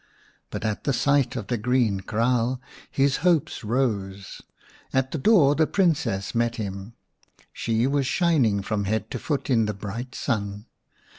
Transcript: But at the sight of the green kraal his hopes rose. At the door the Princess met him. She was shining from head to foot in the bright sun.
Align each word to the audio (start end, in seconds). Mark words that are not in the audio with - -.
But 0.49 0.65
at 0.65 0.83
the 0.83 0.93
sight 0.93 1.35
of 1.35 1.45
the 1.45 1.59
green 1.59 1.99
kraal 1.99 2.59
his 2.89 3.17
hopes 3.17 3.63
rose. 3.63 4.41
At 4.91 5.11
the 5.11 5.19
door 5.19 5.53
the 5.53 5.67
Princess 5.67 6.33
met 6.33 6.55
him. 6.55 6.95
She 7.53 7.85
was 7.85 8.07
shining 8.07 8.63
from 8.63 8.85
head 8.85 9.11
to 9.11 9.19
foot 9.19 9.47
in 9.51 9.65
the 9.67 9.75
bright 9.75 10.15
sun. 10.15 10.65